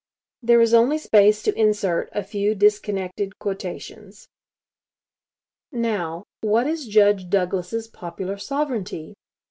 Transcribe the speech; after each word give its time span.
There 0.41 0.59
is 0.61 0.73
only 0.73 0.97
space 0.97 1.43
to 1.43 1.53
insert 1.53 2.09
a 2.11 2.23
few 2.23 2.55
disconnected 2.55 3.37
quotations: 3.37 4.27
Now, 5.71 6.23
what 6.41 6.65
is 6.65 6.87
Judge 6.87 7.29
Douglas's 7.29 7.87
popular 7.87 8.39
sovereignty? 8.39 9.13